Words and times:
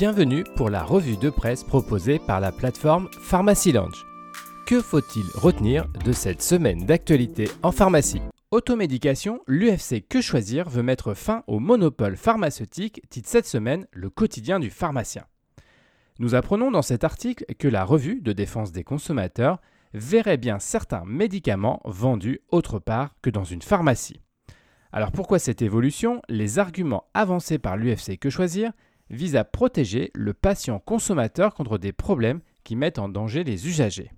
Bienvenue 0.00 0.44
pour 0.56 0.70
la 0.70 0.82
revue 0.82 1.18
de 1.18 1.28
presse 1.28 1.62
proposée 1.62 2.18
par 2.18 2.40
la 2.40 2.52
plateforme 2.52 3.10
Pharmacy 3.20 3.70
Lounge. 3.70 4.06
Que 4.66 4.80
faut-il 4.80 5.26
retenir 5.34 5.88
de 6.06 6.12
cette 6.12 6.40
semaine 6.40 6.86
d'actualité 6.86 7.50
en 7.62 7.70
pharmacie? 7.70 8.22
Automédication, 8.50 9.42
l'UFC 9.46 10.02
Que 10.08 10.22
Choisir 10.22 10.70
veut 10.70 10.82
mettre 10.82 11.12
fin 11.12 11.44
au 11.48 11.58
monopole 11.58 12.16
pharmaceutique, 12.16 13.02
titre 13.10 13.28
cette 13.28 13.46
semaine 13.46 13.86
le 13.92 14.08
quotidien 14.08 14.58
du 14.58 14.70
pharmacien. 14.70 15.26
Nous 16.18 16.34
apprenons 16.34 16.70
dans 16.70 16.80
cet 16.80 17.04
article 17.04 17.44
que 17.58 17.68
la 17.68 17.84
revue 17.84 18.22
de 18.22 18.32
défense 18.32 18.72
des 18.72 18.84
consommateurs 18.84 19.60
verrait 19.92 20.38
bien 20.38 20.60
certains 20.60 21.04
médicaments 21.04 21.82
vendus 21.84 22.40
autre 22.48 22.78
part 22.78 23.16
que 23.20 23.28
dans 23.28 23.44
une 23.44 23.60
pharmacie. 23.60 24.22
Alors 24.92 25.12
pourquoi 25.12 25.38
cette 25.38 25.60
évolution? 25.60 26.22
Les 26.30 26.58
arguments 26.58 27.04
avancés 27.12 27.58
par 27.58 27.76
l'UFC 27.76 28.18
Que 28.18 28.30
Choisir 28.30 28.72
visent 29.10 29.36
à 29.36 29.44
protéger 29.44 30.10
le 30.14 30.32
patient 30.32 30.78
consommateur 30.78 31.54
contre 31.54 31.78
des 31.78 31.92
problèmes 31.92 32.40
qui 32.64 32.76
mettent 32.76 32.98
en 32.98 33.08
danger 33.08 33.44
les 33.44 33.68
usagers. 33.68 34.12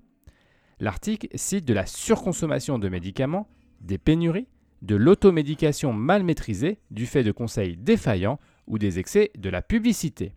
L'article 0.80 1.28
cite 1.34 1.64
de 1.64 1.74
la 1.74 1.87
surconsommation 1.87 2.78
de 2.78 2.88
médicaments, 2.88 3.48
des 3.80 3.98
pénuries, 3.98 4.48
de 4.83 4.97
l'automédication 4.97 5.92
mal 5.92 6.24
maîtrisée 6.24 6.78
du 6.91 7.06
fait 7.06 7.23
de 7.23 7.33
conseils 7.33 7.77
défaillants 7.77 8.41
ou 8.66 8.78
des 8.78 8.98
excès 8.98 9.30
de 9.38 9.48
la 9.48 9.62
publicité. 9.62 10.34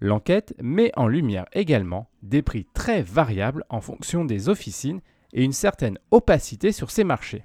L'enquête 0.00 0.54
met 0.62 0.92
en 0.96 1.08
lumière 1.08 1.46
également 1.52 2.08
des 2.22 2.42
prix 2.42 2.66
très 2.74 3.02
variables 3.02 3.64
en 3.68 3.80
fonction 3.80 4.24
des 4.24 4.48
officines 4.48 5.00
et 5.32 5.42
une 5.42 5.52
certaine 5.52 5.98
opacité 6.10 6.70
sur 6.70 6.90
ces 6.90 7.02
marchés. 7.02 7.44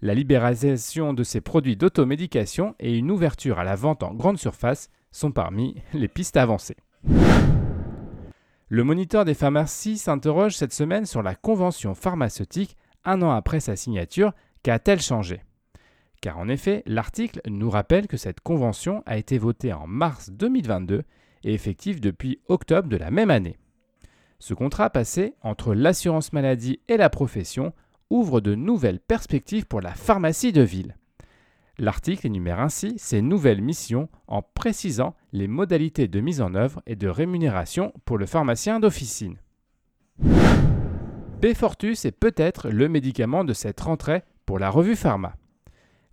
La 0.00 0.14
libéralisation 0.14 1.12
de 1.12 1.24
ces 1.24 1.40
produits 1.40 1.76
d'automédication 1.76 2.74
et 2.78 2.96
une 2.96 3.10
ouverture 3.10 3.58
à 3.58 3.64
la 3.64 3.74
vente 3.74 4.04
en 4.04 4.14
grande 4.14 4.38
surface 4.38 4.90
sont 5.10 5.32
parmi 5.32 5.82
les 5.92 6.08
pistes 6.08 6.36
avancées. 6.36 6.76
Le 8.70 8.84
moniteur 8.84 9.24
des 9.24 9.34
pharmacies 9.34 9.96
s'interroge 9.96 10.54
cette 10.54 10.74
semaine 10.74 11.06
sur 11.06 11.22
la 11.22 11.34
convention 11.34 11.94
pharmaceutique 11.94 12.76
un 13.04 13.22
an 13.22 13.30
après 13.30 13.60
sa 13.60 13.76
signature. 13.76 14.32
Qu'a-t-elle 14.62 15.00
changé? 15.00 15.40
Car 16.20 16.38
en 16.38 16.48
effet, 16.48 16.82
l'article 16.84 17.40
nous 17.46 17.70
rappelle 17.70 18.08
que 18.08 18.18
cette 18.18 18.40
convention 18.40 19.02
a 19.06 19.16
été 19.16 19.38
votée 19.38 19.72
en 19.72 19.86
mars 19.86 20.30
2022 20.30 21.04
et 21.44 21.54
effective 21.54 22.00
depuis 22.00 22.40
octobre 22.48 22.88
de 22.88 22.96
la 22.96 23.10
même 23.10 23.30
année. 23.30 23.56
Ce 24.38 24.52
contrat 24.52 24.90
passé 24.90 25.34
entre 25.42 25.72
l'assurance 25.72 26.34
maladie 26.34 26.80
et 26.88 26.98
la 26.98 27.08
profession 27.08 27.72
ouvre 28.10 28.40
de 28.40 28.54
nouvelles 28.54 29.00
perspectives 29.00 29.66
pour 29.66 29.80
la 29.80 29.94
pharmacie 29.94 30.52
de 30.52 30.62
ville. 30.62 30.97
L'article 31.80 32.26
énumère 32.26 32.58
ainsi 32.58 32.94
ses 32.98 33.22
nouvelles 33.22 33.62
missions 33.62 34.08
en 34.26 34.42
précisant 34.42 35.14
les 35.32 35.46
modalités 35.46 36.08
de 36.08 36.20
mise 36.20 36.40
en 36.40 36.54
œuvre 36.54 36.82
et 36.86 36.96
de 36.96 37.06
rémunération 37.06 37.92
pour 38.04 38.18
le 38.18 38.26
pharmacien 38.26 38.80
d'officine. 38.80 39.36
B-Fortus 41.40 42.04
est 42.04 42.10
peut-être 42.10 42.68
le 42.68 42.88
médicament 42.88 43.44
de 43.44 43.52
cette 43.52 43.80
rentrée 43.80 44.24
pour 44.44 44.58
la 44.58 44.70
revue 44.70 44.96
Pharma. 44.96 45.36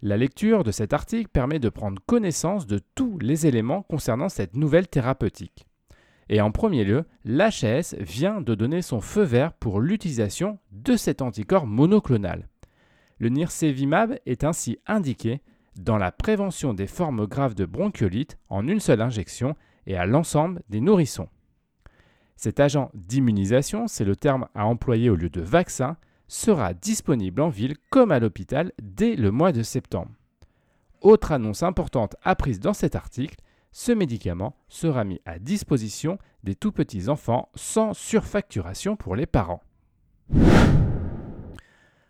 La 0.03 0.17
lecture 0.17 0.63
de 0.63 0.71
cet 0.71 0.93
article 0.93 1.29
permet 1.29 1.57
de 1.57 1.69
prendre 1.69 1.99
connaissance 2.05 2.67
de 2.67 2.79
tous 2.93 3.17
les 3.17 3.47
éléments 3.47 3.81
concernant 3.81 4.29
cette 4.29 4.55
nouvelle 4.55 4.87
thérapeutique. 4.87 5.65
Et 6.29 6.41
en 6.41 6.51
premier 6.51 6.83
lieu, 6.83 7.05
l'HS 7.23 7.95
vient 7.99 8.39
de 8.39 8.53
donner 8.53 8.83
son 8.83 9.01
feu 9.01 9.23
vert 9.23 9.53
pour 9.53 9.79
l'utilisation 9.79 10.59
de 10.71 10.95
cet 10.95 11.23
anticorps 11.23 11.65
monoclonal. 11.65 12.49
Le 13.17 13.29
nirsevimab 13.29 14.19
est 14.27 14.43
ainsi 14.43 14.77
indiqué 14.85 15.41
dans 15.77 15.97
la 15.97 16.11
prévention 16.11 16.73
des 16.73 16.87
formes 16.87 17.25
graves 17.27 17.55
de 17.55 17.65
bronchiolite 17.65 18.37
en 18.49 18.67
une 18.67 18.79
seule 18.79 19.01
injection 19.01 19.55
et 19.87 19.97
à 19.97 20.05
l'ensemble 20.05 20.61
des 20.69 20.81
nourrissons. 20.81 21.29
Cet 22.35 22.59
agent 22.59 22.91
d'immunisation, 22.93 23.87
c'est 23.87 24.05
le 24.05 24.15
terme 24.15 24.47
à 24.55 24.65
employer 24.65 25.09
au 25.09 25.15
lieu 25.15 25.29
de 25.29 25.41
vaccin, 25.41 25.97
sera 26.27 26.73
disponible 26.73 27.41
en 27.41 27.49
ville 27.49 27.77
comme 27.89 28.11
à 28.11 28.19
l'hôpital 28.19 28.71
dès 28.81 29.15
le 29.15 29.31
mois 29.31 29.51
de 29.51 29.63
septembre. 29.63 30.11
Autre 31.01 31.31
annonce 31.31 31.63
importante 31.63 32.15
apprise 32.23 32.59
dans 32.59 32.73
cet 32.73 32.95
article, 32.95 33.37
ce 33.71 33.91
médicament 33.91 34.55
sera 34.69 35.03
mis 35.03 35.21
à 35.25 35.37
disposition 35.37 36.17
des 36.43 36.55
tout 36.55 36.71
petits 36.71 37.09
enfants 37.09 37.49
sans 37.55 37.93
surfacturation 37.93 38.95
pour 38.95 39.15
les 39.15 39.25
parents. 39.25 39.61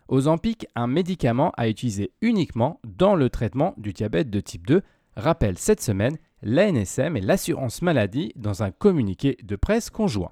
Ozempic, 0.08 0.68
un 0.76 0.88
médicament 0.88 1.52
à 1.58 1.68
utiliser 1.68 2.12
uniquement 2.22 2.80
dans 2.86 3.16
le 3.16 3.30
traitement 3.30 3.74
du 3.78 3.92
diabète 3.92 4.30
de 4.30 4.40
type 4.40 4.68
2, 4.68 4.84
rappelle 5.16 5.58
cette 5.58 5.82
semaine 5.82 6.18
l'ANSM 6.44 7.18
et 7.18 7.22
l'assurance 7.22 7.82
maladie 7.82 8.32
dans 8.36 8.62
un 8.62 8.70
communiqué 8.72 9.38
de 9.44 9.56
presse 9.56 9.90
conjoint. 9.90 10.32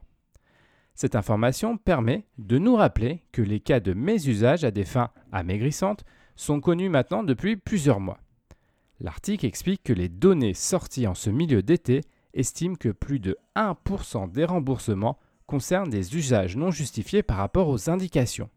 Cette 0.94 1.16
information 1.16 1.78
permet 1.78 2.28
de 2.38 2.60
nous 2.60 2.76
rappeler 2.76 3.24
que 3.32 3.42
les 3.42 3.60
cas 3.60 3.80
de 3.80 3.94
mésusage 3.94 4.64
à 4.64 4.70
des 4.70 4.86
fins 4.86 5.10
amaigrissantes 5.32 6.04
sont 6.36 6.60
connus 6.60 6.90
maintenant 6.90 7.24
depuis 7.24 7.56
plusieurs 7.56 8.00
mois. 8.00 8.20
L'article 9.00 9.48
explique 9.48 9.84
que 9.84 9.94
les 9.94 10.08
données 10.08 10.54
sorties 10.54 11.08
en 11.08 11.16
ce 11.16 11.32
milieu 11.32 11.64
d'été 11.64 12.02
estiment 12.36 12.76
que 12.76 12.90
plus 12.90 13.20
de 13.20 13.38
1% 13.56 14.32
des 14.32 14.46
remboursements 14.46 15.18
concernent 15.48 15.90
des 15.90 16.16
usages 16.16 16.56
non 16.56 16.70
justifiés 16.70 17.24
par 17.24 17.38
rapport 17.38 17.70
aux 17.70 17.90
indications. 17.90 18.50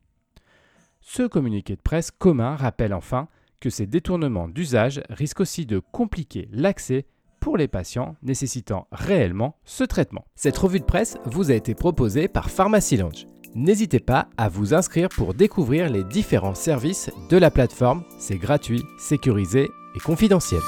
Ce 1.08 1.22
communiqué 1.22 1.76
de 1.76 1.80
presse 1.80 2.10
commun 2.10 2.56
rappelle 2.56 2.92
enfin 2.92 3.28
que 3.60 3.70
ces 3.70 3.86
détournements 3.86 4.48
d'usage 4.48 5.00
risquent 5.08 5.40
aussi 5.40 5.64
de 5.64 5.78
compliquer 5.78 6.48
l'accès 6.50 7.06
pour 7.38 7.56
les 7.56 7.68
patients 7.68 8.16
nécessitant 8.24 8.88
réellement 8.90 9.56
ce 9.64 9.84
traitement. 9.84 10.24
Cette 10.34 10.58
revue 10.58 10.80
de 10.80 10.84
presse 10.84 11.16
vous 11.24 11.52
a 11.52 11.54
été 11.54 11.76
proposée 11.76 12.26
par 12.26 12.50
Pharmacy 12.50 12.96
Lounge. 12.96 13.28
N'hésitez 13.54 14.00
pas 14.00 14.28
à 14.36 14.48
vous 14.48 14.74
inscrire 14.74 15.08
pour 15.08 15.32
découvrir 15.32 15.88
les 15.88 16.02
différents 16.02 16.56
services 16.56 17.10
de 17.30 17.36
la 17.36 17.52
plateforme. 17.52 18.02
C'est 18.18 18.36
gratuit, 18.36 18.82
sécurisé 18.98 19.70
et 19.94 20.00
confidentiel. 20.00 20.60